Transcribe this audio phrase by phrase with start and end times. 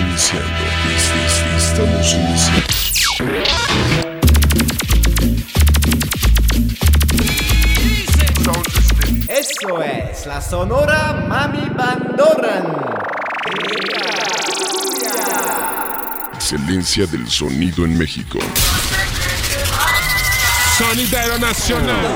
[0.00, 0.46] iniciando.
[1.56, 3.70] Estamos iniciando.
[9.28, 12.64] Eso es la sonora Mami Bandoran.
[16.34, 18.38] Excelencia del sonido en México.
[20.78, 22.06] Sonidero Nacional.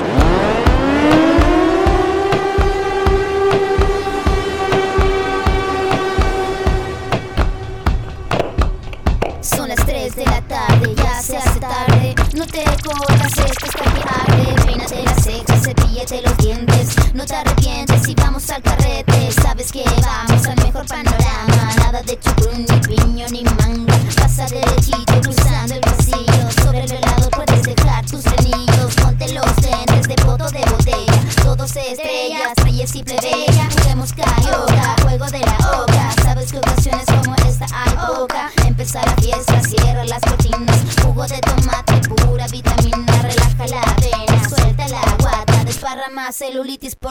[14.87, 16.95] te la seca, cepillate los dientes.
[17.13, 19.31] No te arrepientes si vamos al carrete.
[19.31, 21.75] Sabes que vamos al mejor panorama.
[21.77, 23.97] Nada de chucrún, ni piño, ni manga.
[24.15, 24.61] Pasa de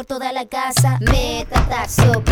[0.04, 0.98] toda la casa.
[1.00, 2.22] Meta, taxo,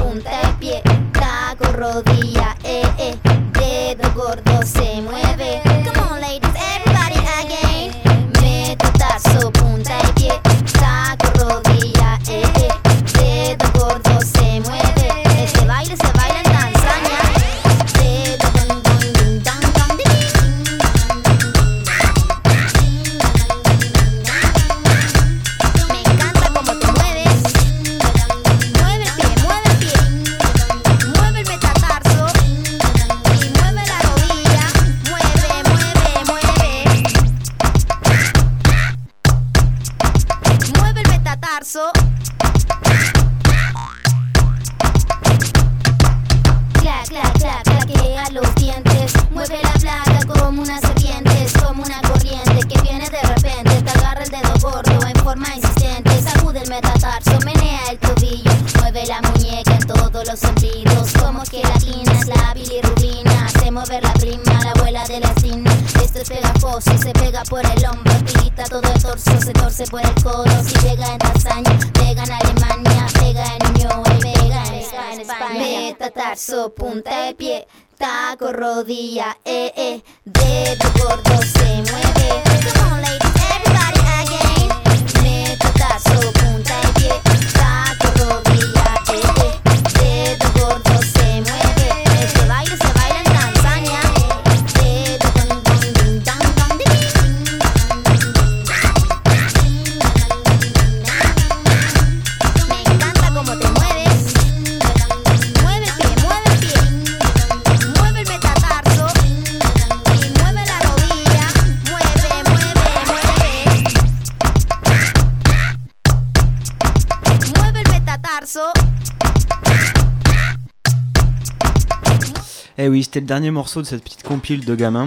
[123.03, 125.07] C'était le dernier morceau de cette petite compile de gamins.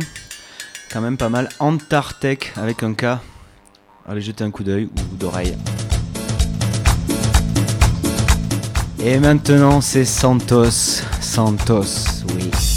[0.91, 1.49] Quand même pas mal.
[1.59, 3.19] Antartec avec un K.
[4.07, 5.57] Allez jeter un coup d'œil ou d'oreille.
[8.99, 11.01] Et maintenant c'est Santos.
[11.21, 12.74] Santos, oui.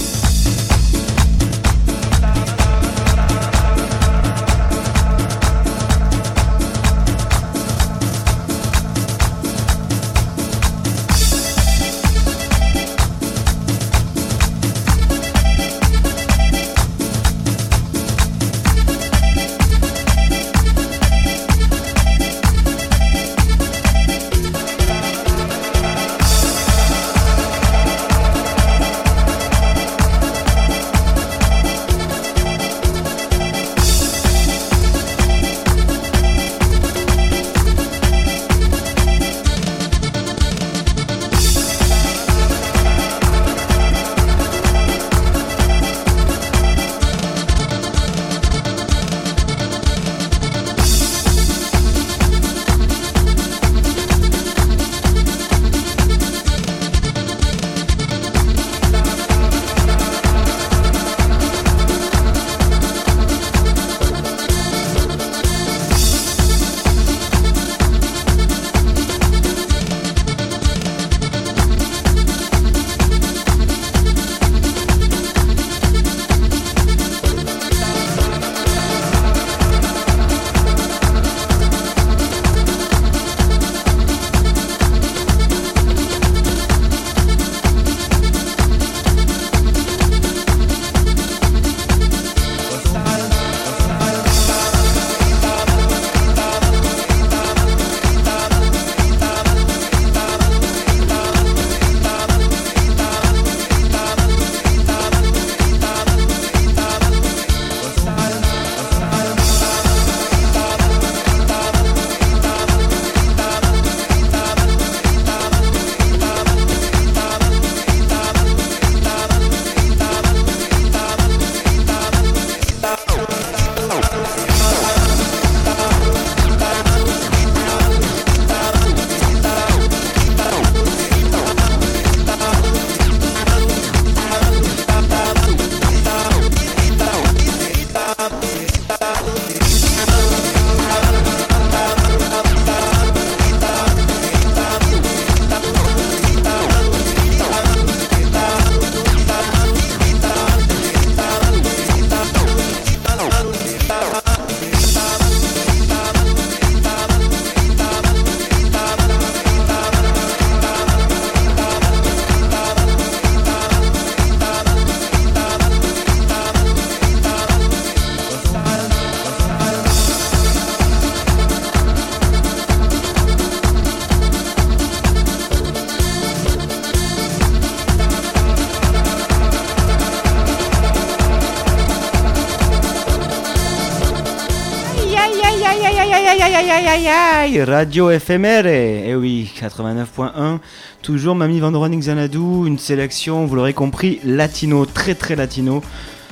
[187.68, 190.59] Radio éphémère Eh oui, 89.1
[191.03, 195.82] Toujours Mamie Vandoran Xanadu Une sélection, vous l'aurez compris, latino, très très latino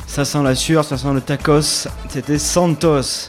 [0.06, 3.28] Ça sent la sueur, ça sent le tacos C'était Santos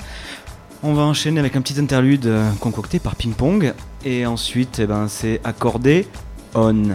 [0.84, 3.74] on va enchaîner avec un petit interlude euh, concocté par Ping Pong.
[4.06, 6.08] Et ensuite, eh ben, c'est accordé
[6.54, 6.92] on.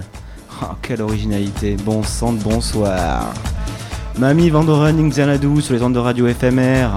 [0.62, 1.76] Oh, quelle originalité.
[1.84, 3.34] Bon sang, bonsoir.
[4.18, 6.92] Mamie Vandoren Xanadu sur les ondes de radio éphémère.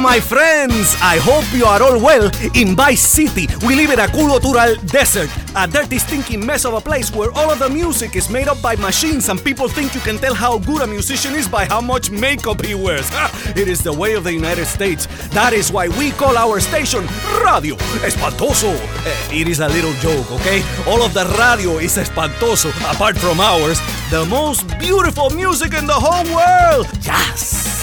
[0.00, 0.94] My friends!
[1.02, 2.30] I hope you are all well.
[2.54, 6.80] In Vice City, we live in a cultural desert, a dirty, stinking mess of a
[6.80, 10.00] place where all of the music is made up by machines, and people think you
[10.00, 13.10] can tell how good a musician is by how much makeup he wears.
[13.56, 15.06] it is the way of the United States.
[15.30, 17.04] That is why we call our station
[17.44, 17.74] Radio
[18.06, 18.72] Espantoso.
[19.04, 20.62] Eh, it is a little joke, okay?
[20.86, 23.80] All of the radio is espantoso, apart from ours.
[24.10, 26.86] The most beautiful music in the whole world.
[27.00, 27.77] Jazz.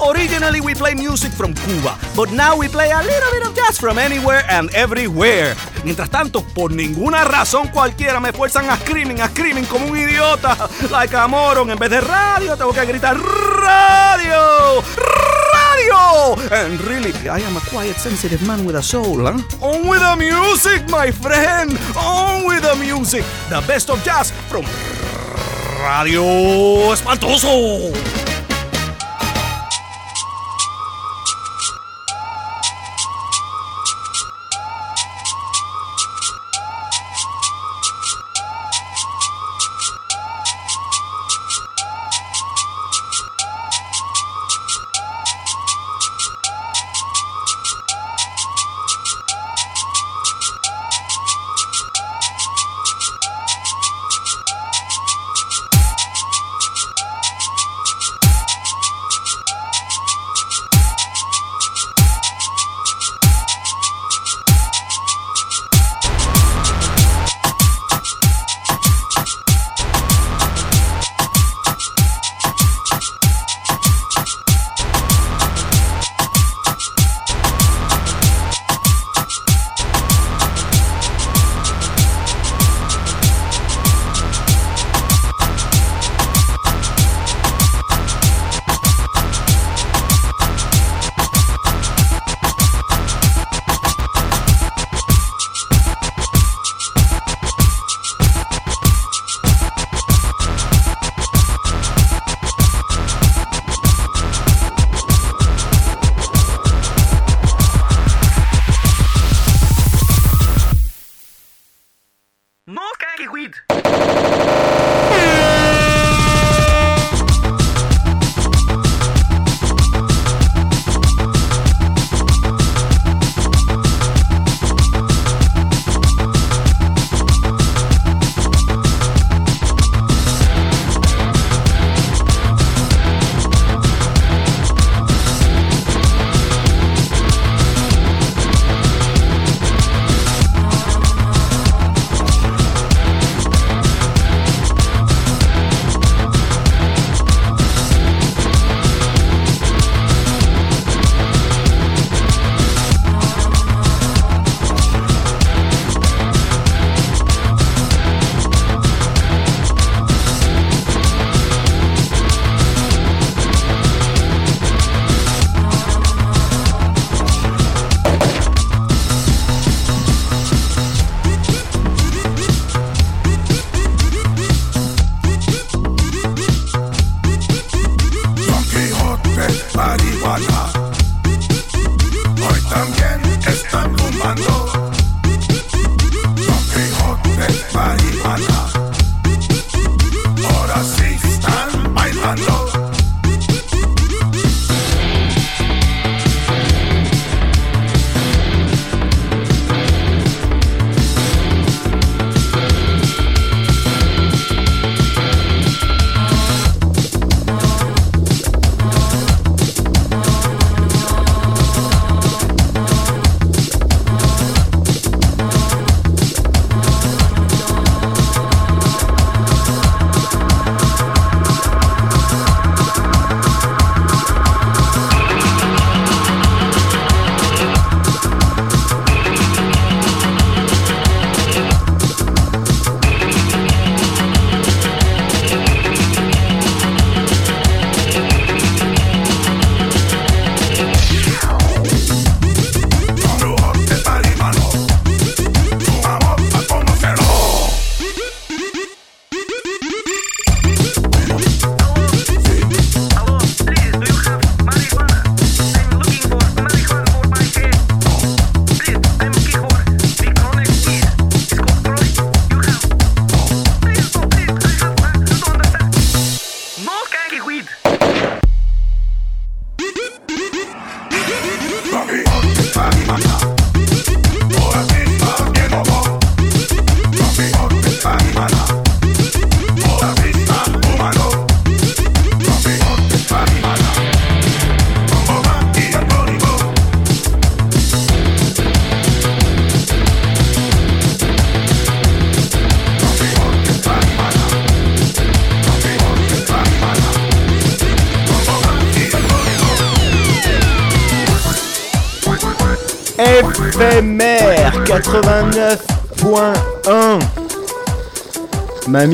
[0.00, 3.78] Originally, we play music from Cuba, but now we play a little bit of jazz
[3.78, 5.56] from anywhere and everywhere.
[5.84, 10.56] Mientras tanto, por ninguna razón cualquiera me fuerzan a screaming, a screaming como un idiota,
[10.90, 11.70] like a moron.
[11.70, 14.82] En vez de radio, tengo que gritar radio,
[15.52, 16.36] radio.
[16.52, 19.38] And really, I am a quiet, sensitive man with a soul, huh?
[19.60, 21.76] On with the music, my friend.
[21.96, 23.24] On with the music.
[23.48, 24.64] The best of jazz from
[25.82, 28.37] Radio Espantoso.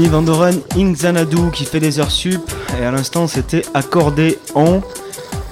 [0.04, 2.42] Mamie Vandoren Inzanadu qui fait des heures sup
[2.78, 4.82] et à l'instant c'était accordé en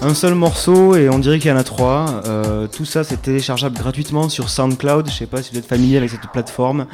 [0.02, 2.22] un seul morceau et on dirait qu'il y en a trois.
[2.26, 5.08] Euh, tout ça c'est téléchargeable gratuitement sur SoundCloud.
[5.08, 6.86] Je sais pas si vous êtes familier avec cette plateforme.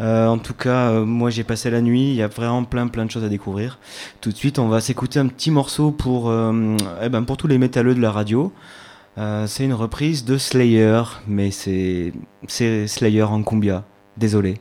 [0.00, 2.86] Euh, en tout cas, euh, moi j'ai passé la nuit, il y a vraiment plein
[2.86, 3.78] plein de choses à découvrir.
[4.20, 7.58] Tout de suite, on va s'écouter un petit morceau pour, eh ben, pour tous les
[7.58, 8.52] métalleux de la radio.
[9.46, 12.12] c'est une reprise de Slayer, mais c'est
[12.46, 13.82] Slayer en cumbia.
[14.18, 14.60] Désolé.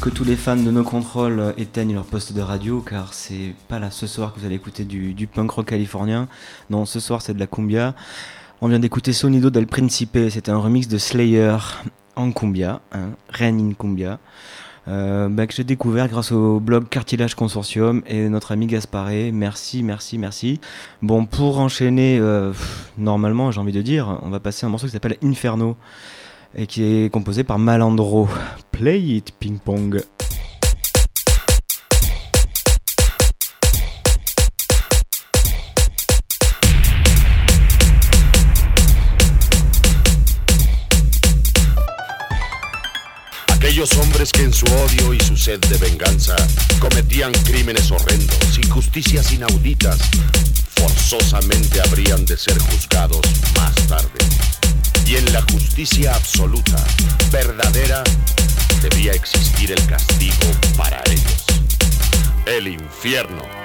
[0.00, 3.78] Que tous les fans de nos contrôles éteignent leur poste de radio, car c'est pas
[3.78, 6.26] là ce soir que vous allez écouter du, punk rock californien.
[6.70, 7.94] Non, ce soir c'est de la cumbia.
[8.62, 11.56] On vient d'écouter Sonido del Principe, c'était un remix de Slayer
[12.16, 14.20] en cumbia, hein, Rien in cumbia.
[14.88, 19.32] Euh, bah, que j'ai découvert grâce au blog Cartilage Consortium et notre ami Gasparé.
[19.32, 20.60] Merci, merci, merci.
[21.02, 22.52] Bon, pour enchaîner, euh,
[22.96, 25.76] normalement, j'ai envie de dire, on va passer un morceau qui s'appelle Inferno
[26.56, 28.28] et qui est composé par Malandro.
[28.70, 30.02] Play it ping pong.
[44.64, 46.36] Su odio y su sed de venganza
[46.78, 49.98] cometían crímenes horrendos, injusticias inauditas,
[50.76, 53.20] forzosamente habrían de ser juzgados
[53.56, 54.18] más tarde.
[55.06, 56.82] Y en la justicia absoluta,
[57.30, 58.02] verdadera,
[58.80, 61.44] debía existir el castigo para ellos.
[62.46, 63.63] El infierno.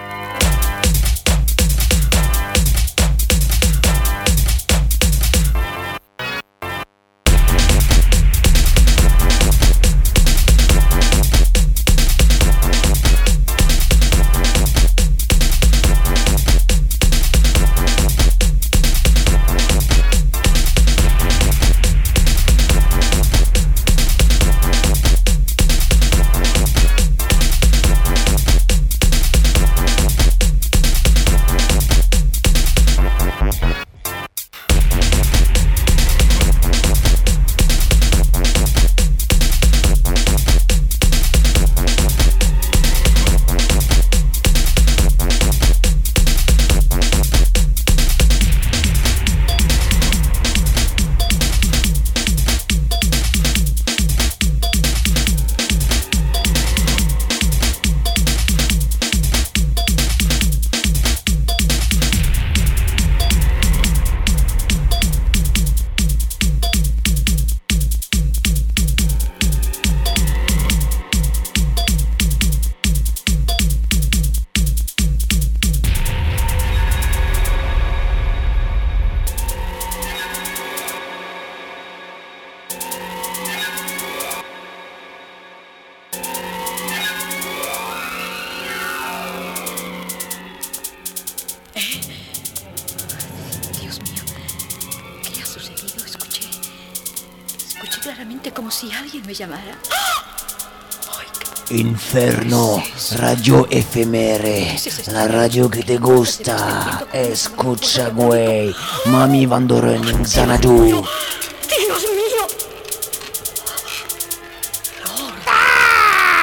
[102.11, 102.81] Inferno,
[103.17, 104.75] radio efemere,
[105.11, 107.05] la radio que te gusta.
[107.13, 108.73] Escucha, güey.
[109.05, 110.85] Mami Van Doren en Xanadu.
[110.87, 112.47] ¡Dios mío!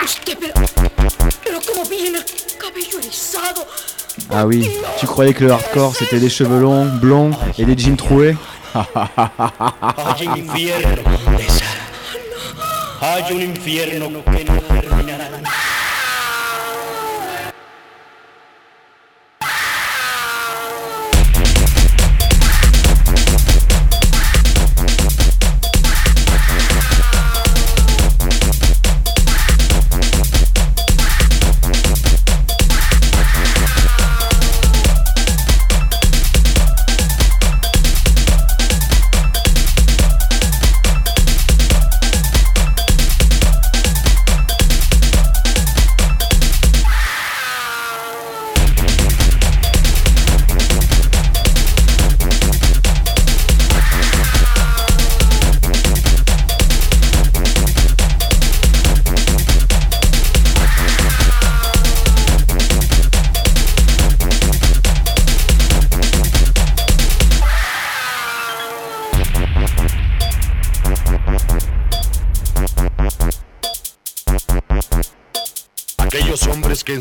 [0.05, 0.55] Usted, pero.
[1.43, 2.25] Pero cómo viene el
[2.57, 3.67] cabello erizado.
[4.31, 7.97] Ah oui, tu croyais que le hardcore c'était des cheveux longs, blonds et des jeans
[7.97, 8.37] troués?
[8.73, 11.03] Hay un infierno.
[13.01, 14.55] Hay un infierno que no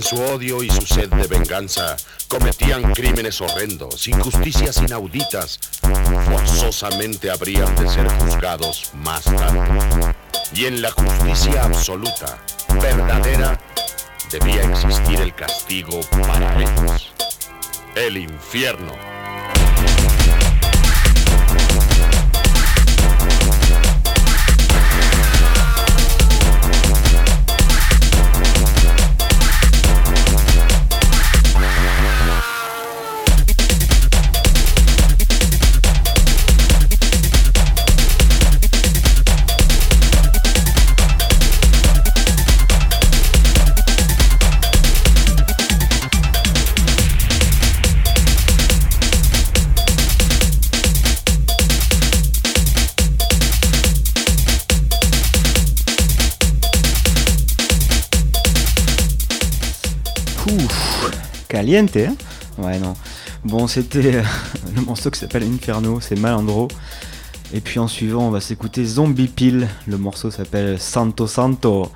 [0.06, 5.60] su odio y su sed de venganza cometían crímenes horrendos, injusticias inauditas,
[6.26, 10.14] forzosamente habrían de ser juzgados más tarde.
[10.54, 12.38] Y en la justicia absoluta,
[12.80, 13.60] verdadera,
[14.30, 17.12] debía existir el castigo para ellos.
[17.96, 18.94] El infierno.
[61.66, 62.16] Caliente, hein
[62.58, 62.94] Ouais, non.
[63.44, 64.24] Bon, c'était euh,
[64.76, 66.68] le morceau qui s'appelle Inferno, c'est Malandro.
[67.54, 69.68] Et puis en suivant, on va s'écouter Zombie Pill.
[69.88, 71.92] Le morceau s'appelle Santo Santo.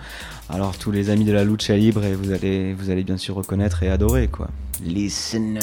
[0.49, 3.83] Alors tous les amis de la lucha libre, vous allez, vous allez bien sûr reconnaître
[3.83, 4.47] et adorer quoi.
[4.83, 5.59] Listen.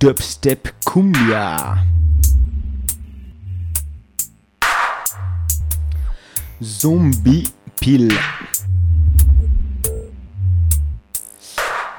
[0.00, 1.76] Dubstep Cumbia.
[6.62, 7.44] Zombie
[7.80, 8.10] Pill.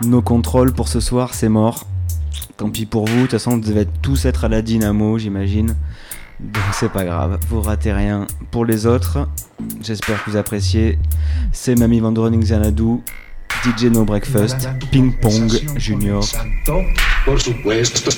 [0.02, 1.86] Nos contrôles pour ce soir, c'est mort.
[2.56, 5.76] Tant pis pour vous, de toute façon vous devez tous être à la dynamo, j'imagine.
[6.40, 8.26] Donc c'est pas grave, vous ratez rien.
[8.50, 9.28] Pour les autres,
[9.82, 10.98] j'espère que vous appréciez.
[11.52, 13.02] C'est Mamie Van Xanadu,
[13.64, 16.24] DJ No Breakfast, Ping Pong Junior.
[17.26, 18.10] Por supuesto,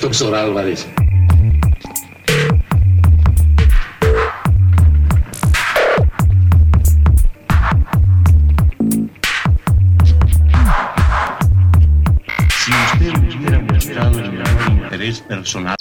[15.52, 15.81] personal.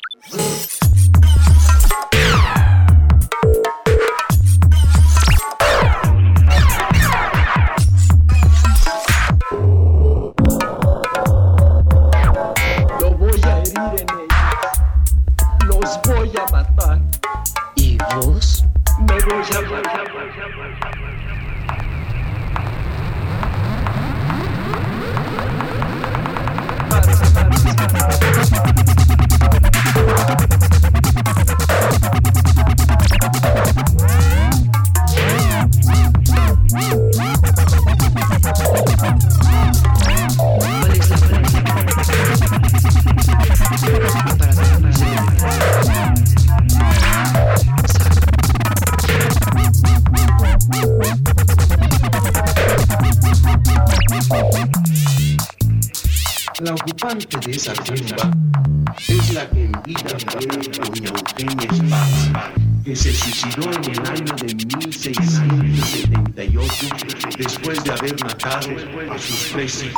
[68.61, 69.95] Patrick, Patrick, Patrick,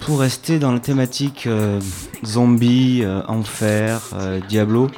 [0.00, 1.80] Pour rester dans la thématique euh,
[2.24, 4.90] zombie, euh, enfer, euh, Diablo,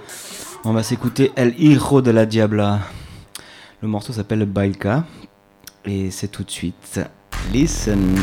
[0.65, 2.81] on va s'écouter El Hijo de la Diabla.
[3.83, 5.05] Le morceau s'appelle Bailka
[5.85, 7.01] et c'est tout de suite.
[7.53, 8.17] Listen.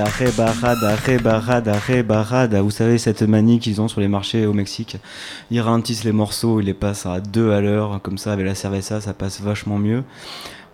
[0.00, 2.62] Rebarrada, rebarrada, rebarrada, rebarrada.
[2.62, 4.96] Vous savez, cette manie qu'ils ont sur les marchés au Mexique.
[5.50, 8.54] Ils ralentissent les morceaux, ils les passent à deux à l'heure, comme ça, avec la
[8.54, 10.02] cerveza, ça passe vachement mieux.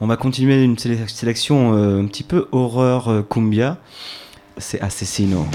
[0.00, 3.78] On va continuer une sélec- sélection euh, un petit peu horreur euh, cumbia.
[4.57, 5.46] C'est Asesino.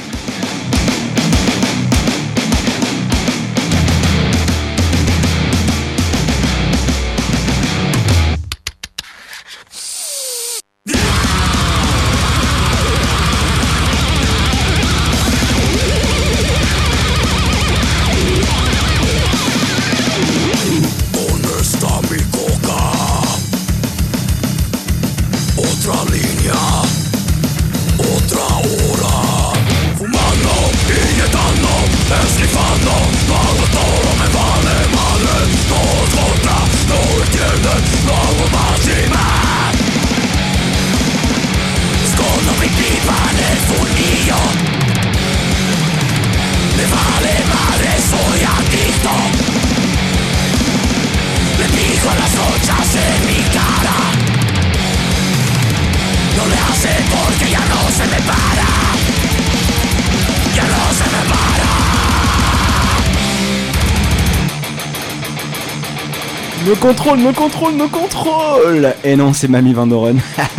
[66.84, 70.20] Contrôle, me contrôle, me contrôle Et non, c'est Mamie Van Doren.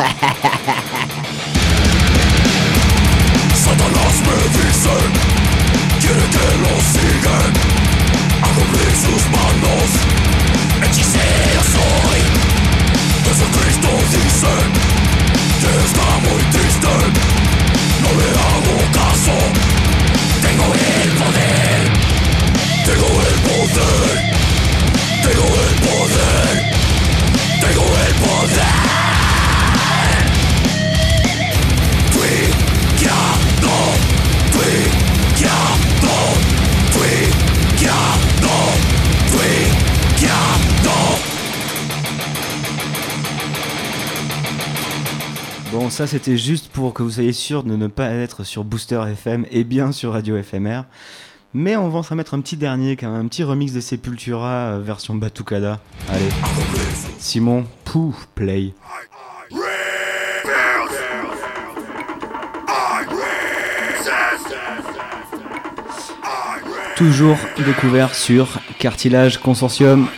[46.07, 49.65] c'était juste pour que vous soyez sûr de ne pas être sur Booster FM et
[49.65, 50.83] bien sur Radio FMR.
[51.55, 54.49] Mais on va s'en mettre un petit dernier, quand même, un petit remix de Sepultura
[54.49, 55.81] euh, version Batucada.
[56.09, 56.29] Allez,
[57.19, 58.75] Simon, pouf, play.
[66.97, 70.09] Toujours découvert sur Cartilage Consortium.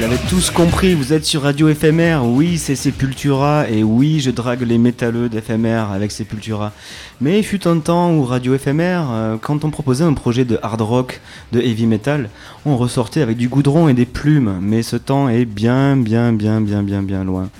[0.00, 4.62] L'avez tous compris, vous êtes sur Radio FMR, oui c'est Sepultura, et oui je drague
[4.62, 6.72] les métalleux d'FMR avec Sepultura.
[7.20, 10.58] Mais il fut un temps où Radio FMR, euh, quand on proposait un projet de
[10.62, 11.20] hard rock,
[11.52, 12.30] de heavy metal,
[12.64, 16.62] on ressortait avec du goudron et des plumes, mais ce temps est bien bien bien
[16.62, 17.50] bien bien bien loin.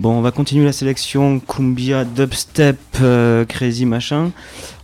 [0.00, 4.32] Bon, on va continuer la sélection cumbia, dubstep, euh, crazy machin.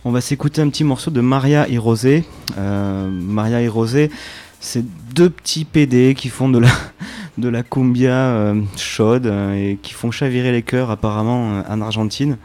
[0.03, 2.23] On va s'écouter un petit morceau de Maria et Rosé.
[2.57, 4.09] Euh, Maria et Rosé,
[4.67, 6.67] c'est deux petits PD qui font de la,
[7.37, 11.81] de la cumbia euh, chaude euh, et qui font chavirer les cœurs apparemment euh, en
[11.81, 12.37] Argentine.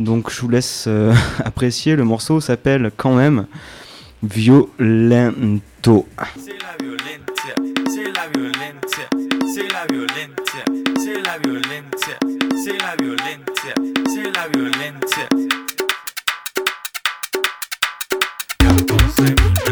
[0.00, 0.88] Donc je vous laisse
[1.44, 1.96] apprécier.
[1.96, 3.46] Le morceau s'appelle quand même
[4.22, 6.06] Violento.
[6.34, 6.76] C'est la
[19.14, 19.65] c'est la.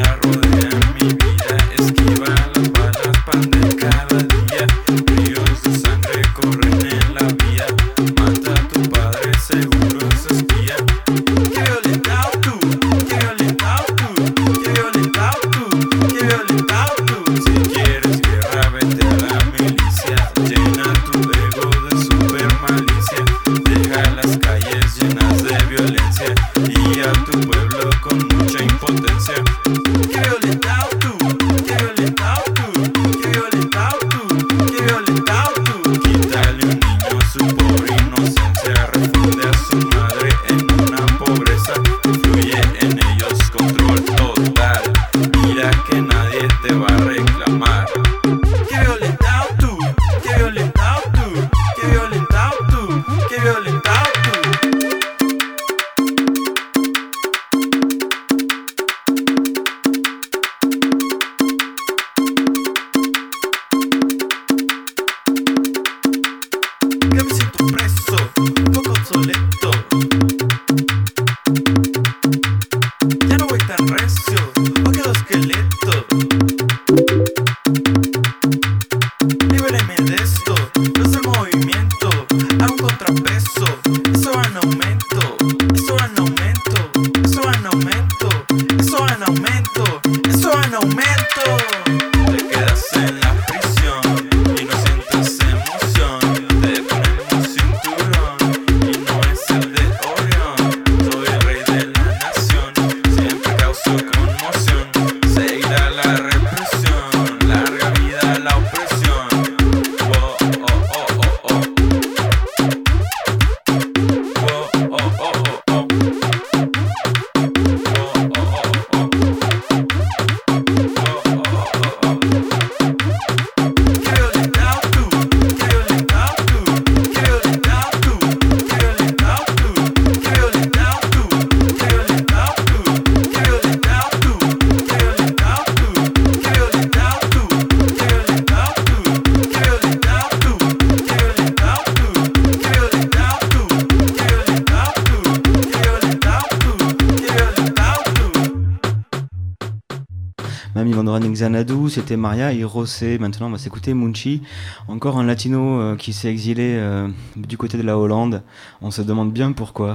[151.94, 153.18] C'était Maria et Rosé.
[153.18, 154.42] Maintenant, on va s'écouter Munchi,
[154.88, 158.42] encore un latino euh, qui s'est exilé euh, du côté de la Hollande.
[158.82, 159.94] On se demande bien pourquoi.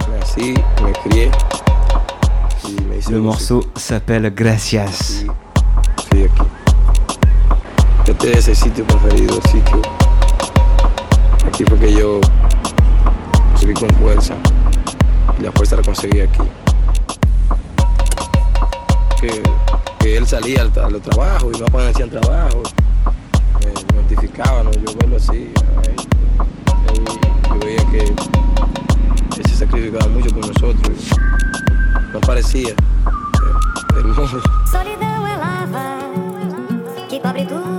[3.10, 5.26] Le morceau s'appelle Gracias.
[5.98, 6.42] Estoy aquí.
[8.08, 9.82] Este es el sitio preferido, el sitio.
[11.48, 12.22] Aquí fue que yo
[13.60, 14.36] subí con fuerza.
[15.38, 16.44] Y la fuerza la conseguí aquí.
[19.20, 19.44] Que,
[20.00, 22.64] que él salía al, al trabajo y no aparecía al trabajo.
[23.94, 24.02] Me
[24.64, 24.72] ¿no?
[24.72, 25.52] yo verlo así.
[25.78, 25.82] a
[27.54, 30.98] yo veía que él se sacrificaba mucho por nosotros.
[30.98, 32.70] y No parecía.
[32.70, 34.40] eh, hermoso.
[37.46, 37.79] Tudo,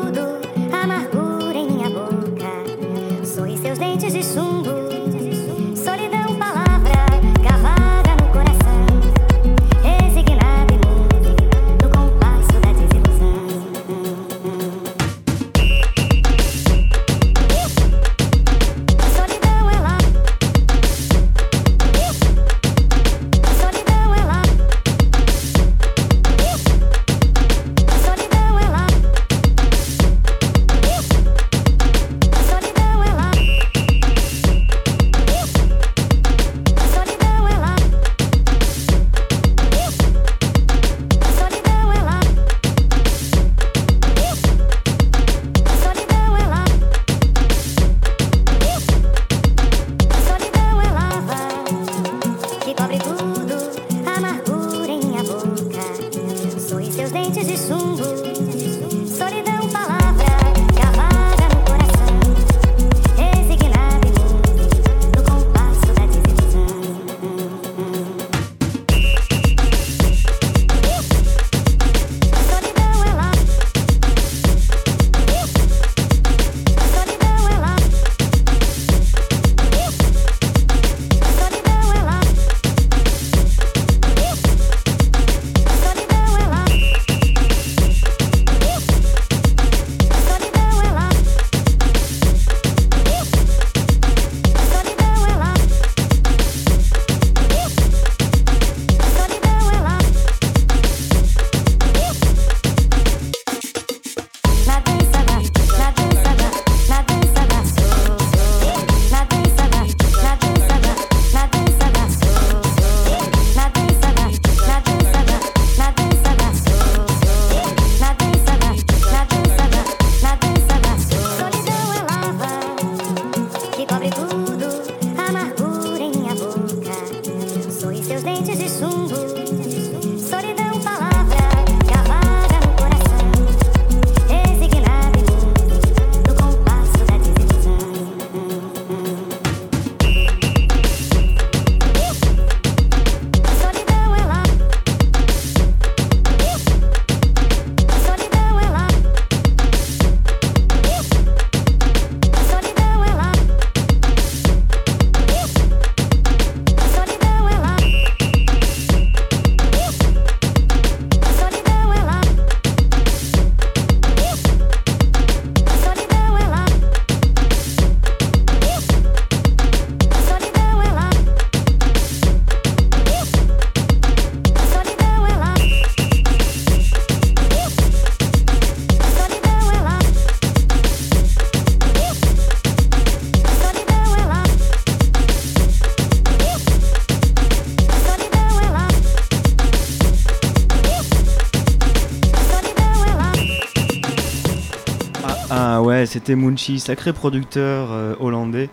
[196.30, 198.70] c'était Munchi, sacré producteur euh, hollandais.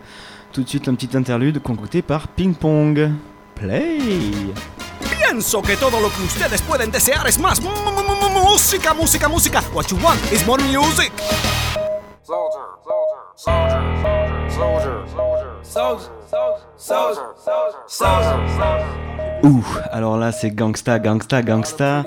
[0.52, 3.10] Tout de suite un petit interlude concocté par Ping Pong.
[3.56, 3.98] Play
[5.00, 8.94] Pienso que todo lo que ustedes pueden desear es más mu- mu- mu- mu- música,
[8.94, 9.60] música, música.
[9.74, 11.10] What you want is more music.
[19.42, 22.04] Ouh, alors là c'est gangsta, gangsta, gangsta.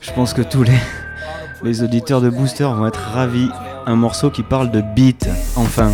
[0.00, 0.78] Je pense que tous les,
[1.62, 3.50] les auditeurs de Booster vont être ravis.
[3.86, 5.92] Un morceau qui parle de beat, enfin.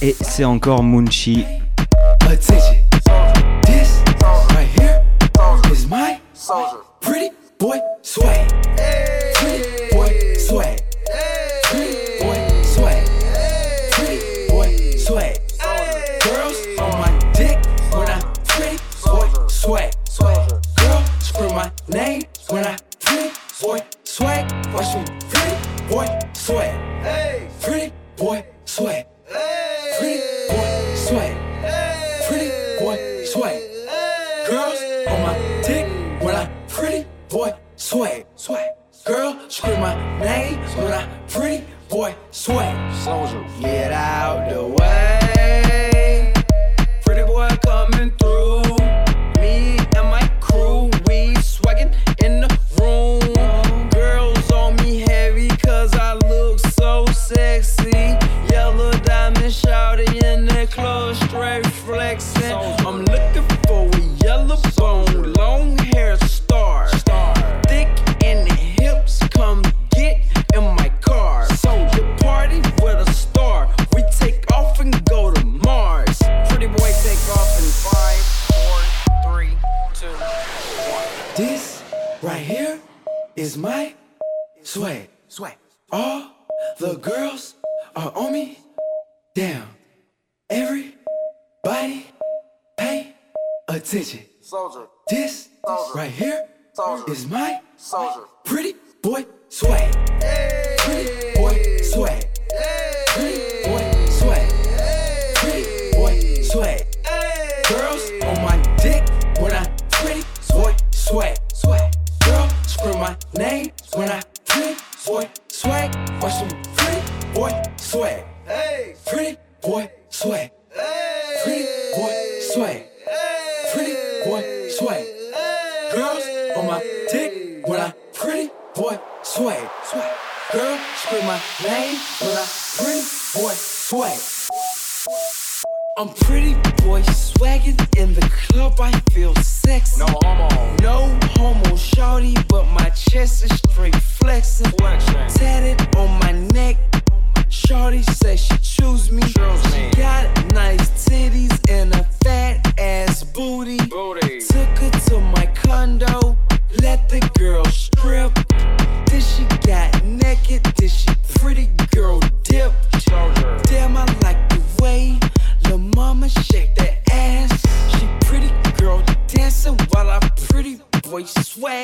[0.00, 1.44] Et c'est encore Munchi.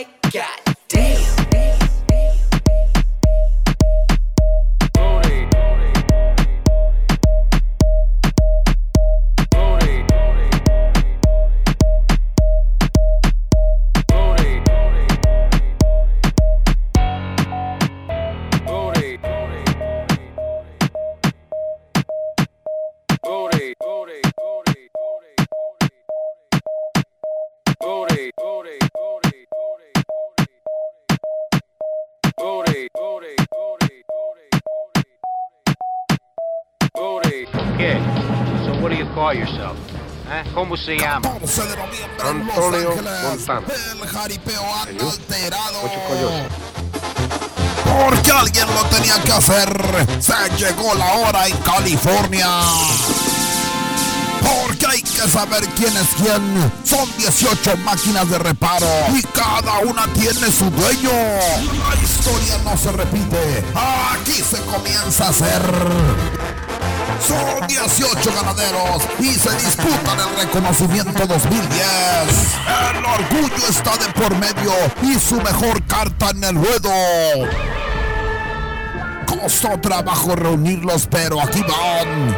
[0.00, 0.32] Swag.
[0.32, 1.89] God damn.
[40.84, 41.30] Se llama?
[42.22, 43.62] Antonio Montana.
[47.84, 50.06] Porque alguien lo tenía que hacer.
[50.20, 52.48] Se llegó la hora en California.
[54.40, 56.72] Porque hay que saber quién es quién.
[56.84, 61.10] Son 18 máquinas de reparo y cada una tiene su dueño.
[61.10, 63.64] La historia no se repite.
[63.74, 66.59] Aquí se comienza a hacer.
[67.26, 71.80] Son 18 ganaderos y se disputan el reconocimiento 2010.
[72.90, 76.90] El orgullo está de por medio y su mejor carta en el ruedo.
[79.26, 82.36] Costó trabajo reunirlos, pero aquí van.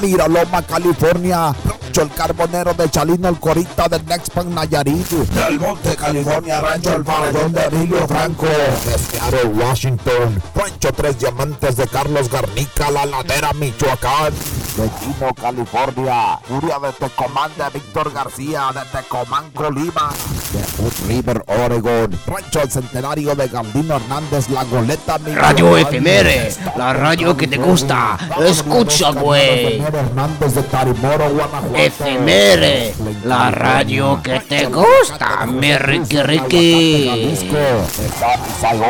[0.00, 1.54] Mira Loma, California,
[1.94, 5.08] Rancho El Carbonero de Chalino, el Corita del Nexpan Nayarit.
[5.10, 8.46] Del Monte California, Rancho El Farallón de Emilio Franco.
[8.46, 10.42] De Seattle, Washington.
[10.56, 14.34] Rancho Tres Diamantes de Carlos Garnica, La Ladera, Michoacán.
[14.76, 16.40] De Chino, California.
[16.48, 20.10] Furia de Tecomán de Víctor García, de Tecomán, Colima.
[20.52, 22.18] De Hood River, Oregon.
[22.26, 25.44] Rancho El Centenario de Galdino Hernández, La Goleta, Michoacán.
[25.44, 28.18] Radio Efemere, la radio que te gusta.
[28.44, 29.80] Escucha, güey.
[29.80, 31.83] Hernández de Tarimoro, Guanajuato.
[31.86, 35.46] Efemere, la radio que te gusta.
[35.46, 37.34] Mi Ricky Ricky.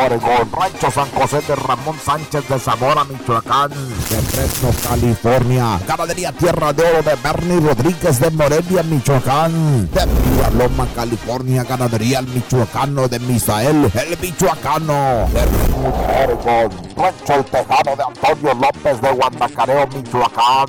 [0.05, 6.73] Oregon, Rancho San José de Ramón Sánchez de Zamora, Michoacán, de Fresno, California, Ganadería Tierra
[6.73, 10.05] de Oro de Bernie Rodríguez de Morelia, Michoacán, de
[10.57, 18.03] Loma, California, Ganadería El Michoacano de Misael, el Michoacano, de Oregon, Rancho El Tejano de
[18.03, 20.67] Antonio López de Guanacareo, Michoacán,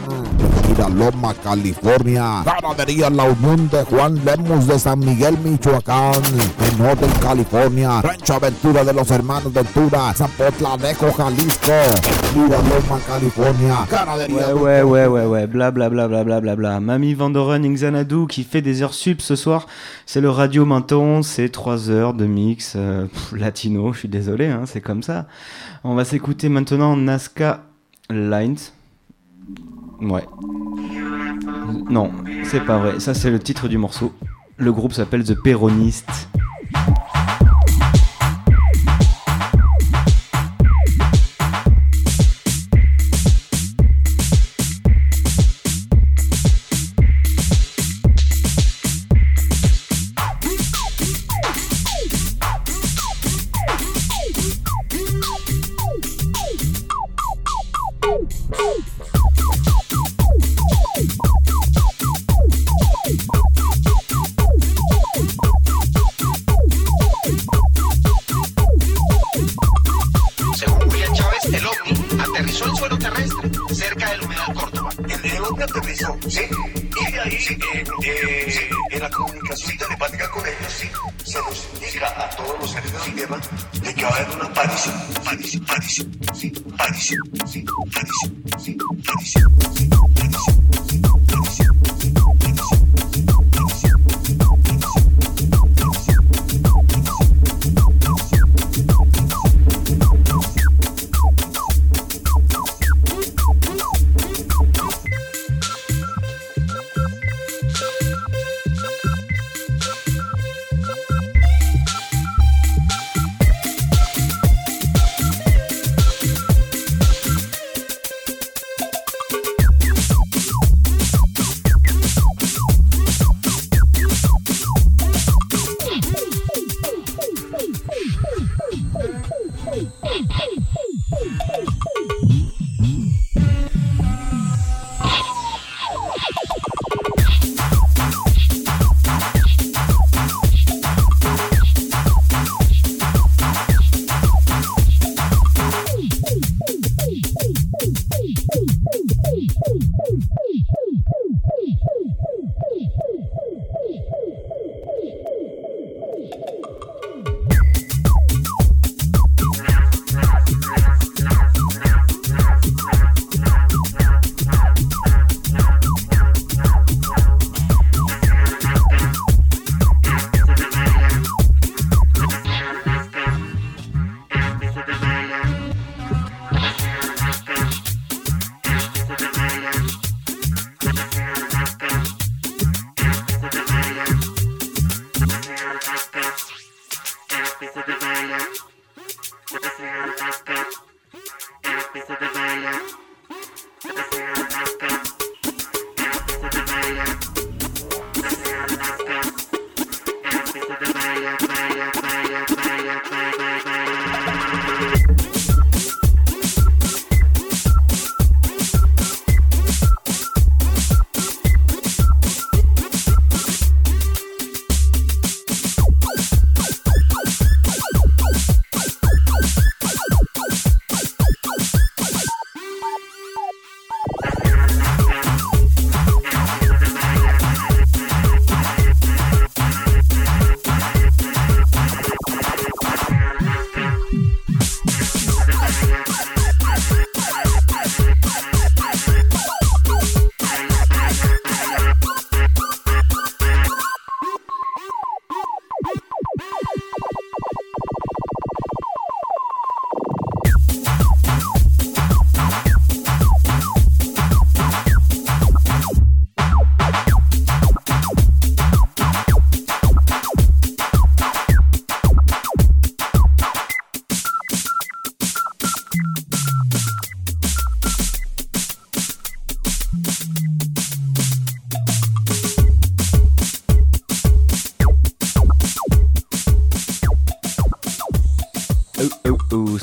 [0.77, 7.13] de Loma, California, Ganadería La Unión de Juan Lemus de San Miguel, Michoacán, de Northern
[7.21, 11.73] California, Rancho Aventura de los Hermanos Ventura, Zapotlanejo, Jalisco,
[12.35, 16.57] Pura Loma, California, Ganadería Ouais, ouais, ouais, ouais, ouais, bla bla bla bla bla bla
[16.57, 16.81] bla.
[16.81, 19.67] Mamie Vandoren Xanadu qui fait des heures sup ce soir.
[20.05, 24.47] C'est le Radio Menton, c'est 3 heures de mix euh, pff, latino, je suis désolé,
[24.47, 25.27] hein, c'est comme ça.
[25.85, 27.65] On va s'écouter maintenant Nazca
[28.11, 28.57] Lines.
[30.01, 30.25] Ouais.
[31.89, 32.11] Non,
[32.45, 34.13] c'est pas vrai, ça c'est le titre du morceau.
[34.59, 36.29] Le groupe s'appelle The Péroniste.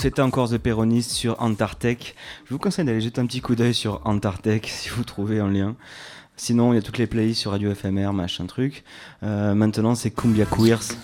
[0.04, 2.14] c'était encore The Péroniste sur Antartec.
[2.44, 5.50] Je vous conseille d'aller jeter un petit coup d'œil sur Antartec si vous trouvez un
[5.50, 5.78] lien.
[6.36, 8.84] Sinon, il y a toutes les playlists sur Radio FMR, machin truc.
[9.24, 10.98] Euh, maintenant, c'est Cumbia Queers.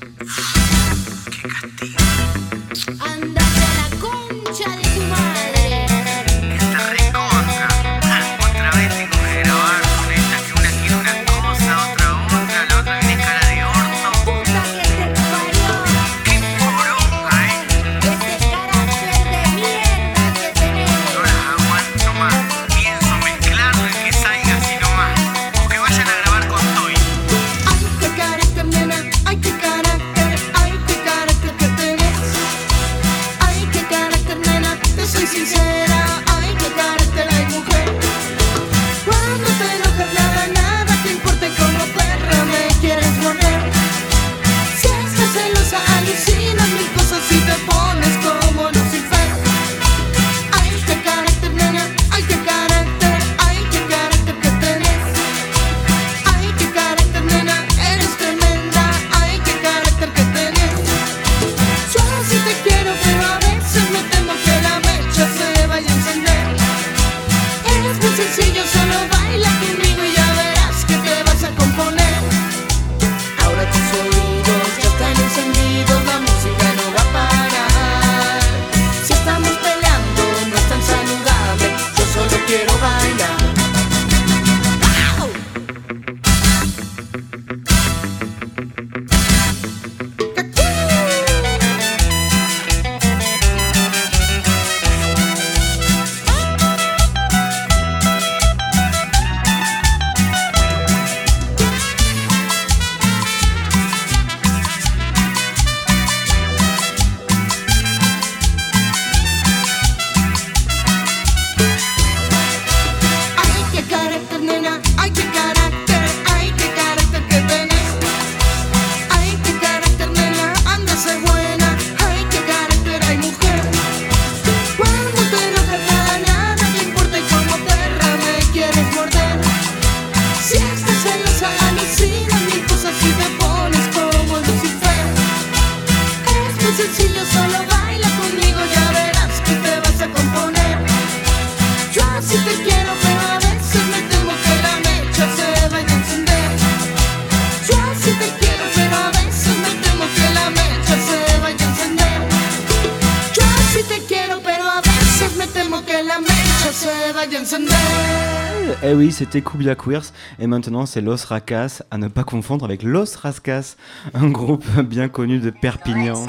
[159.32, 163.76] c'était Coubiaqueers et maintenant c'est Los Racas, à ne pas confondre avec Los Rascas,
[164.16, 166.26] un groupe bien connu de Perpignan.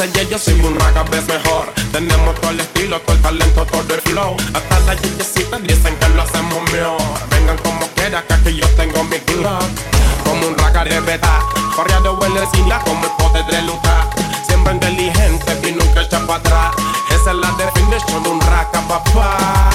[0.00, 1.70] de Yeye sin burraca ves mejor.
[1.92, 4.34] Tenemos todo el estilo, todo el talento, todo el flow.
[4.54, 7.02] Hasta la Yeyecita dicen que lo hacemos mejor.
[7.30, 9.46] Vengan como quieran que aquí yo tengo mi club.
[10.24, 11.40] Como un raga de verdad
[11.74, 14.08] Corriendo huele sin como el poder de lutar
[14.46, 16.74] Siempre inteligente y nunca echa para atrás.
[17.10, 19.69] Esa es la definición de un raca papá.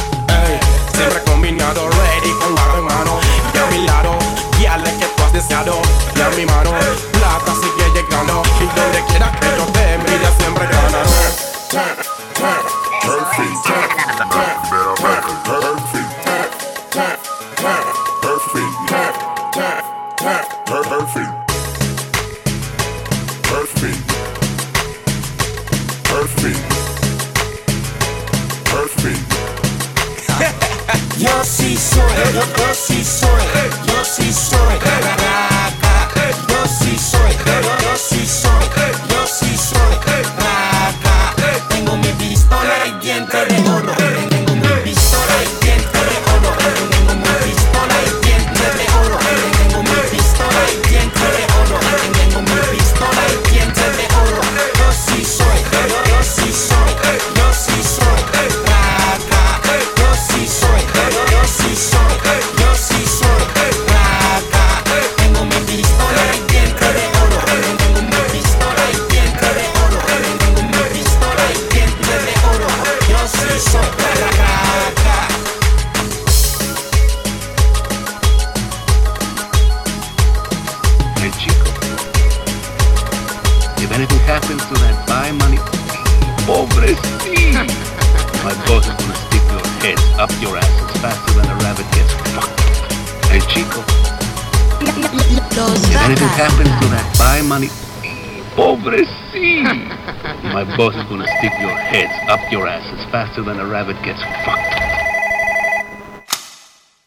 [103.35, 104.81] faster than a rabbit gets fucked.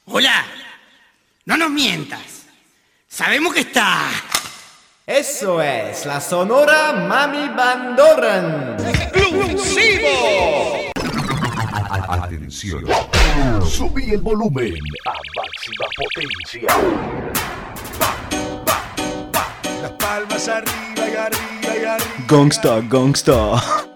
[0.06, 0.44] Hola,
[1.46, 2.46] no nos mientas.
[3.08, 4.10] Sabemos que está.
[5.06, 8.76] Eso es la sonora Mami Bandoran.
[8.86, 10.08] ¡Exclusivo!
[12.08, 12.84] Atención.
[13.66, 14.74] Subí el volumen
[15.06, 16.68] a máxima potencia.
[19.82, 22.26] Las palmas arriba y arriba y.
[22.26, 23.87] Gongsta, gongsta.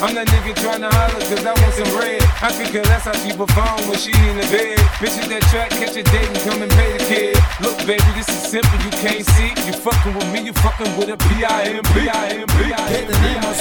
[0.00, 2.22] I'm that nigga tryna holler cause I want some bread.
[2.38, 4.78] I think her, that's how she perform when she in the bed.
[5.02, 7.34] Bitches that track, catch a date and come and pay the kid.
[7.58, 9.50] Look, baby, this is simple, you can't see.
[9.66, 11.18] You fucking with me, you fucking with a
[12.88, 13.58] Que tenemos.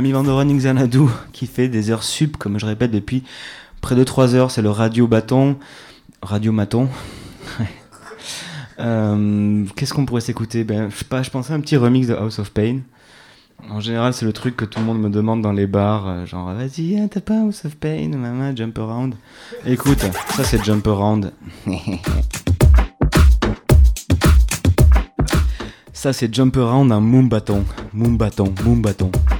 [0.00, 1.00] C'est Mamie Vandoren Xanadu
[1.34, 3.22] qui fait des heures sup, comme je répète depuis
[3.82, 4.50] près de 3 heures.
[4.50, 5.58] C'est le Radio Bâton.
[6.22, 6.88] Radio Maton.
[8.78, 10.64] Euh, Qu'est-ce qu'on pourrait s'écouter?
[10.64, 12.78] Ben, Je pas, je pensais à un petit remix de House of Pain.
[13.68, 16.24] En général, c'est le truc que tout le monde me demande dans les bars, euh,
[16.24, 19.16] genre vas-y, hein, t'as pas House of Pain, maman, jump around.
[19.66, 19.98] Écoute,
[20.30, 21.30] ça c'est jump around.
[25.92, 29.10] ça c'est jump around en moombaton, moombaton, moombaton.
[29.12, 29.39] Everybody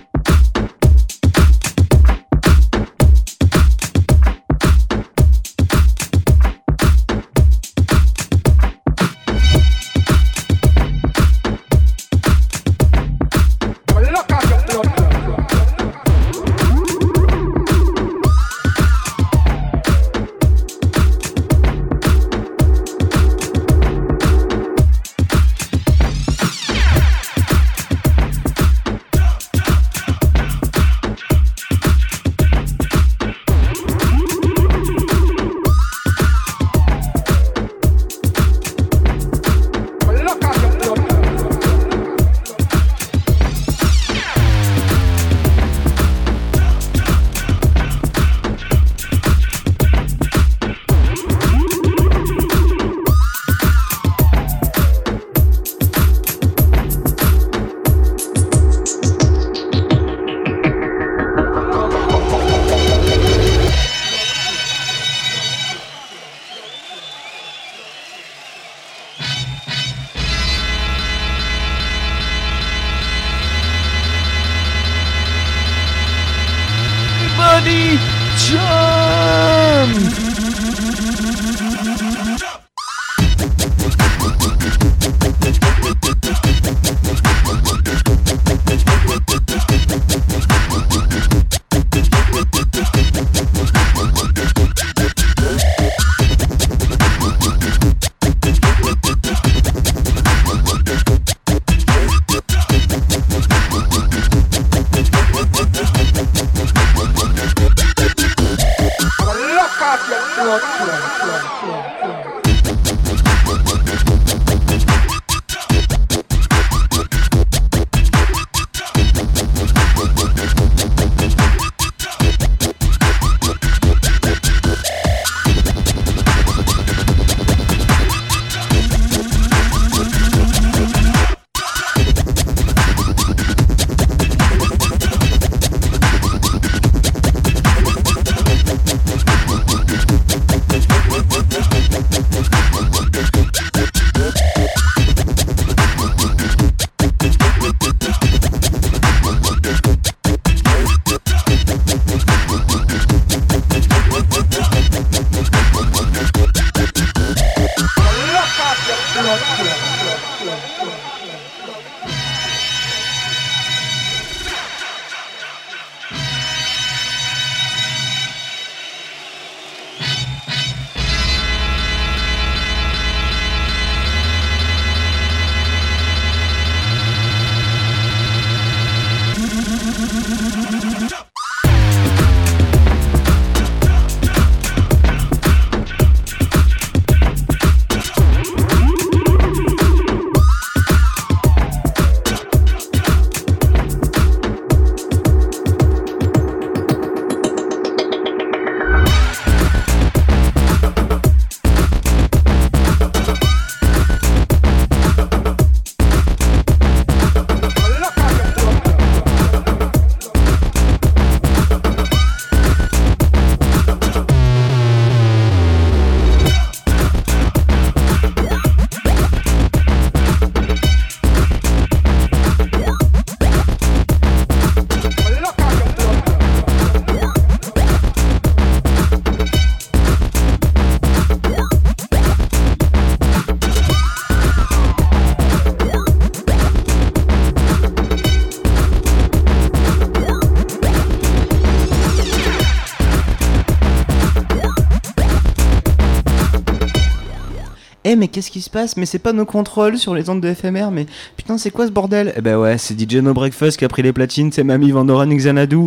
[248.12, 248.96] Eh mais qu'est-ce qui se passe?
[248.96, 251.06] Mais c'est pas nos contrôles sur les ondes de FMR, mais
[251.36, 252.32] putain c'est quoi ce bordel?
[252.36, 255.28] Eh ben ouais, c'est DJ No Breakfast qui a pris les platines, c'est Mamie Vandoran
[255.28, 255.86] Xanadu.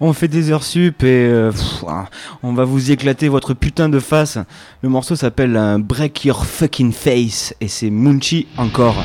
[0.00, 2.06] On fait des heures sup et euh, pff, ah,
[2.42, 4.36] on va vous éclater votre putain de face.
[4.82, 8.96] Le morceau s'appelle euh, Break Your Fucking Face et c'est Munchi encore.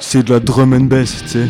[0.00, 1.48] C'est de la drum and bass, tu sais.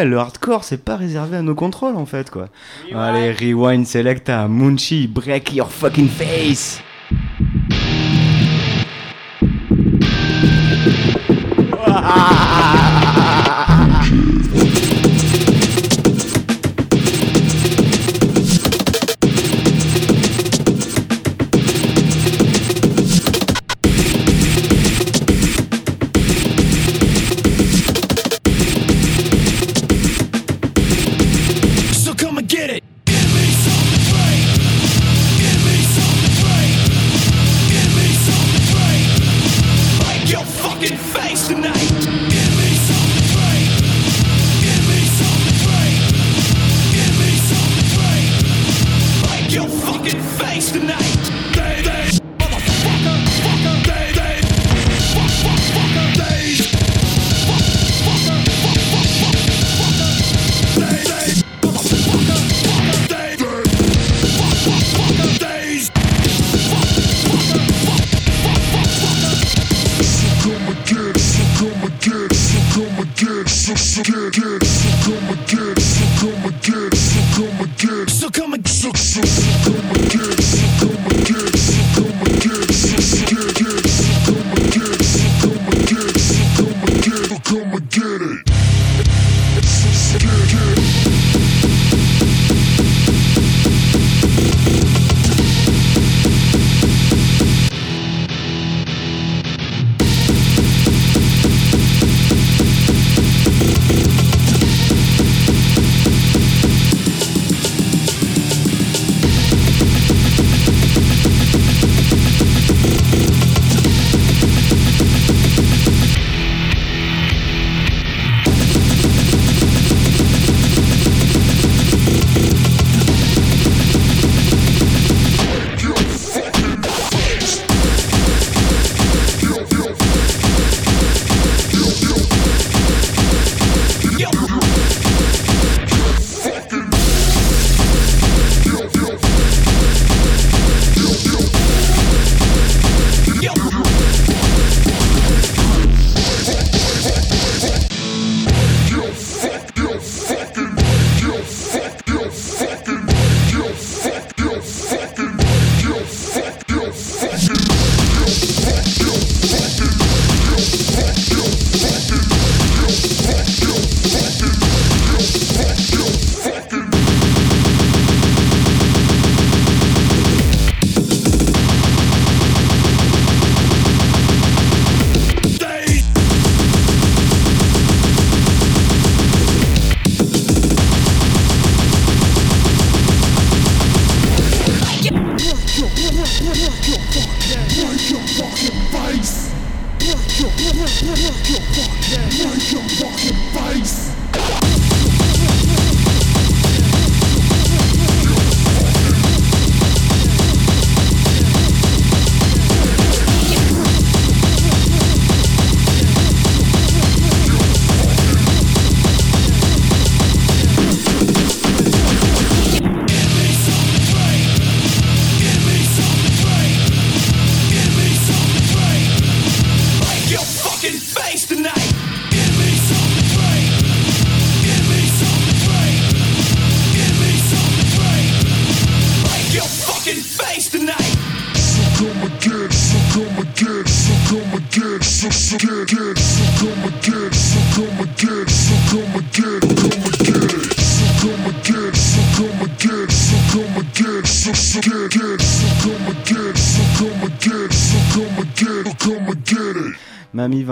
[0.00, 2.48] Ouais, le hardcore c'est pas réservé à nos contrôles en fait quoi.
[2.94, 6.82] Allez, rewind, select à Munchi, break your fucking face.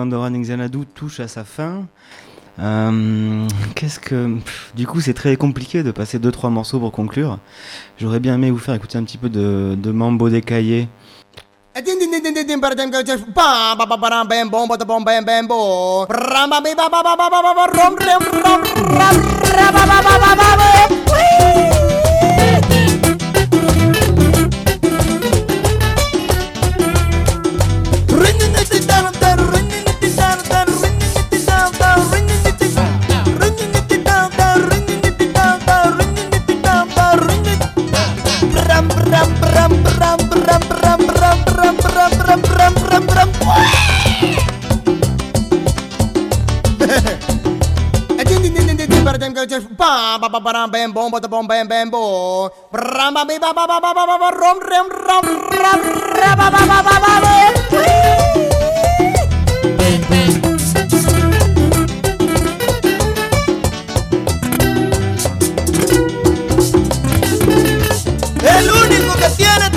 [0.09, 1.87] Andoran Xanadu touche à sa fin.
[3.75, 4.39] Qu'est-ce que.
[4.75, 7.39] Du coup, c'est très compliqué de passer 2-3 morceaux pour conclure.
[7.99, 10.89] J'aurais bien aimé vous faire écouter un petit peu de, de Mambo décaillé.
[39.41, 39.73] Ram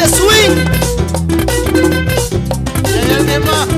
[0.07, 0.56] swing.
[2.88, 3.70] Yeah, yeah, é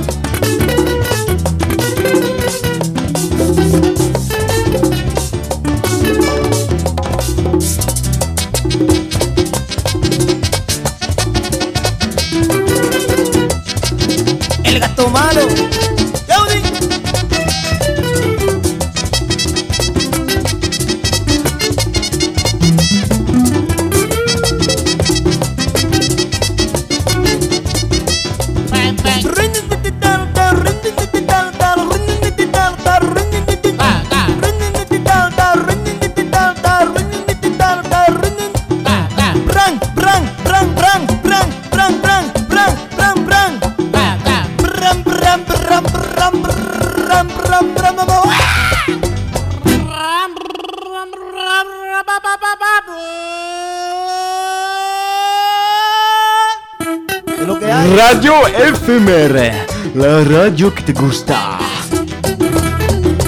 [59.96, 61.58] La radio qui te gusta.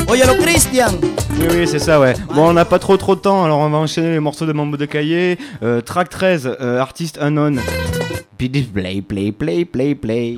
[0.09, 0.91] Oye, lo Christian!
[1.39, 2.13] Oui, oui, c'est ça, ouais.
[2.33, 4.51] Bon, on n'a pas trop trop de temps, alors on va enchaîner les morceaux de
[4.51, 5.37] Mambo de Cahier.
[5.63, 7.61] Euh, track 13, euh, artiste unknown.
[8.37, 10.35] Puis play, play, play, play, play.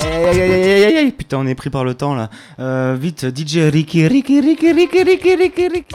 [0.00, 2.30] Aïe, putain, on est pris par le temps là.
[2.58, 5.94] Euh, vite, DJ Ricky, Ricky, Ricky, Ricky, Ricky, Ricky, Ricky.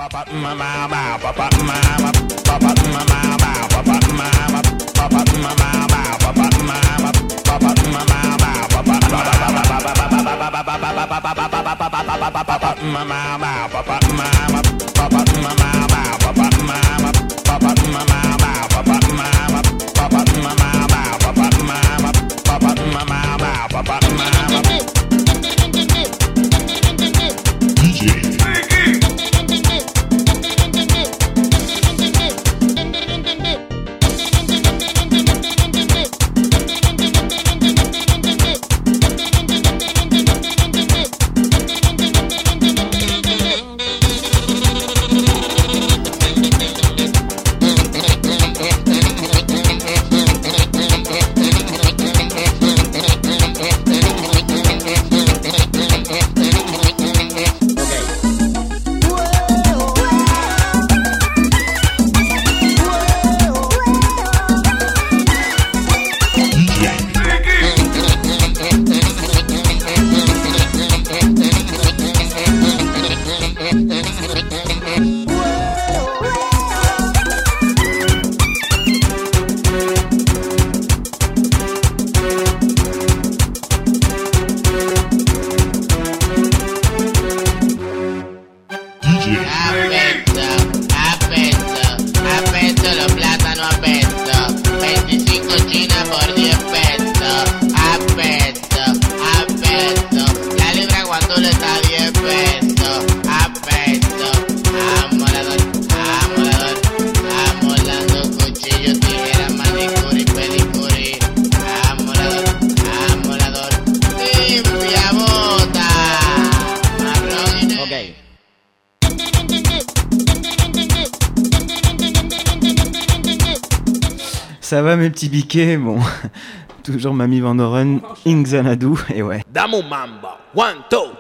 [125.48, 125.98] Biquets Bon,
[126.84, 129.42] toujours Mamie Van Doren, Xanadu, et ouais.
[129.52, 130.28] Dame un mambo.
[130.54, 131.14] One, two.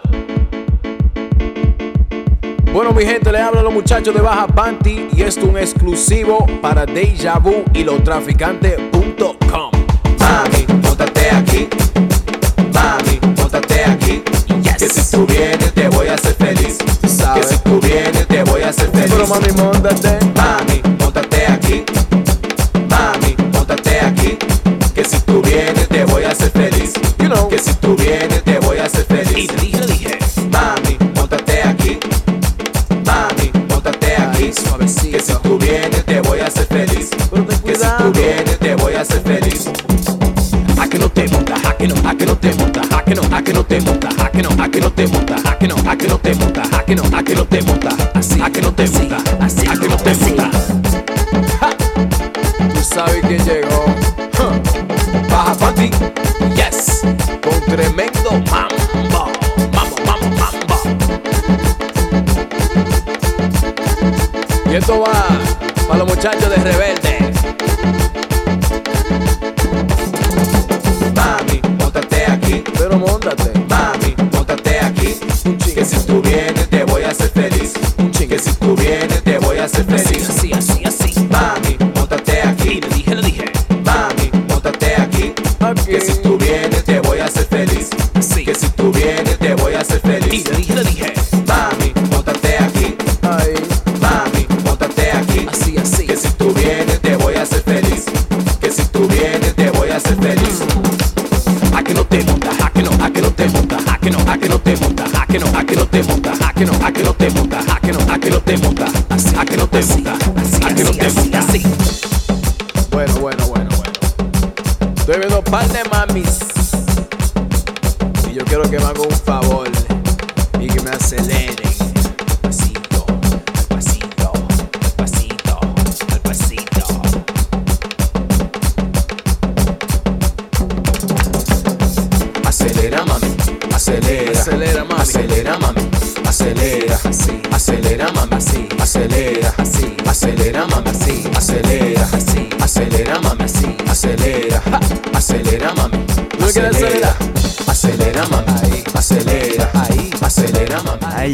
[2.74, 5.58] Bueno, mi gente, les hablo a los muchachos de Baja Panty y esto es un
[5.58, 9.72] exclusivo para Deja Vu y los traficantes.com.
[10.20, 11.68] Mami, montate aquí.
[12.74, 14.22] Mami, montate aquí.
[14.78, 16.78] Que si tú vienes te voy a hacer feliz.
[17.34, 19.12] Que si tú vienes te voy a hacer feliz.
[19.12, 20.17] Pero mami, montate.
[36.38, 37.10] Voy a hacer feliz.
[37.66, 39.70] Que si tú vienes te voy a hacer feliz.
[40.80, 43.16] A que no te monta, a que no, a que no te monta, a que
[43.16, 45.58] no, a que no te monta, a que no, a que no te monta, a
[45.58, 47.90] que no, a que no te monta, a que no, a que no te monta,
[48.14, 50.52] así, a que no te monta, así, a que no te monta.
[52.74, 53.86] Tú sabes quién llegó.
[55.30, 55.90] Baja pa' ti,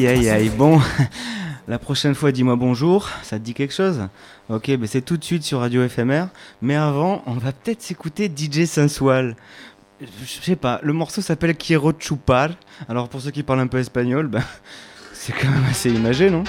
[0.05, 0.81] Aïe aïe aïe, bon,
[1.69, 4.01] la prochaine fois dis-moi bonjour, ça te dit quelque chose?
[4.49, 6.25] Ok, ben c'est tout de suite sur Radio FMR,
[6.61, 9.37] mais avant, on va peut-être s'écouter DJ Sensual.
[10.01, 12.49] Je sais pas, le morceau s'appelle Quiero Chupar,
[12.89, 14.43] alors pour ceux qui parlent un peu espagnol, ben,
[15.13, 16.43] c'est quand même assez imagé, non?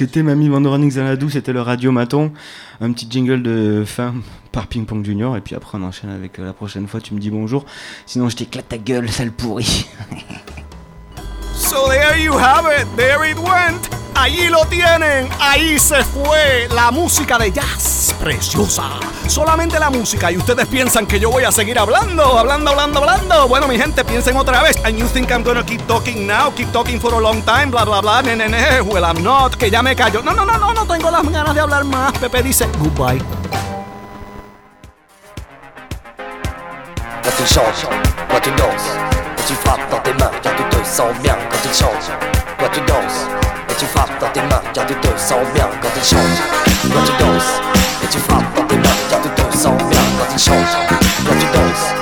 [0.00, 2.32] C'était Mamie Vandoran Xanadu, c'était le Radio Maton.
[2.80, 4.14] Un petit jingle de fin
[4.50, 7.12] par Ping Pong Junior, et puis après on enchaîne avec euh, la prochaine fois, tu
[7.12, 7.66] me dis bonjour.
[8.06, 9.86] Sinon je t'éclate ta gueule, sale pourri.
[11.54, 13.90] So there you have it, there it went.
[14.14, 17.89] Allí lo tienen, ahí se fue la música de jazz,
[18.20, 18.84] preciosa.
[19.26, 23.48] Solamente la música y ustedes piensan que yo voy a seguir hablando, hablando, hablando, hablando.
[23.48, 24.76] Bueno, mi gente, piensen otra vez.
[24.84, 27.84] And you think I'm gonna keep talking now, keep talking for a long time, bla,
[27.84, 28.80] bla, bla, ne, ne.
[28.82, 30.22] Well, I'm not, que ya me callo.
[30.22, 32.12] No, no, no, no, no tengo las ganas de hablar más.
[32.18, 33.22] Pepe dice goodbye.
[37.22, 37.86] Quand il chante,
[38.28, 38.98] quand tu danses,
[39.36, 40.80] quand tu frappes dans tes mains, tu te
[42.72, 44.76] tu Har du fattat din makt?
[44.76, 46.30] Ja, du dusar om Bianca din tjoj
[46.94, 47.52] Roger Dose
[48.00, 49.06] Har du fattat din makt?
[49.10, 50.64] Ja, du dusar om Bianca din tjoj
[51.26, 51.99] Roger Dose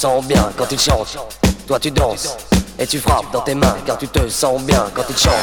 [0.00, 1.18] sens bien quand il chante.
[1.66, 2.34] Toi tu danses
[2.78, 5.34] et tu frappes dans tes mains car tu te sens bien quand il chante.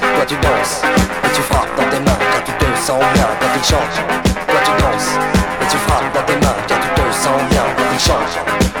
[0.00, 0.80] Toi tu danses
[1.24, 3.94] et tu frappes dans tes mains car tu te sens bien quand il chante.
[4.48, 5.10] Toi tu danses
[5.60, 8.32] et tu frappes dans tes mains car tu te sens bien quand il chante.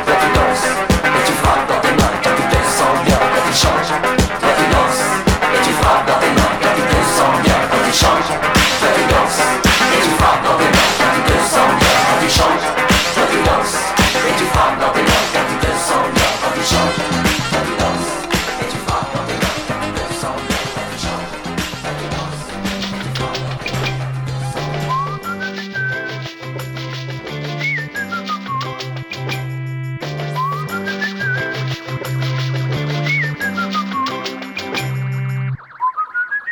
[0.06, 0.66] Toi tu danses
[1.04, 3.97] et tu frappes dans tes mains car tu te sens bien quand il chante.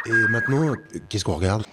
[0.09, 0.77] Et maintenant, euh,
[1.09, 1.65] qu'est-ce qu'on regarde?